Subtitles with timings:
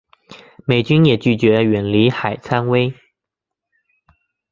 [0.65, 2.91] 美军也拒绝远离海参崴。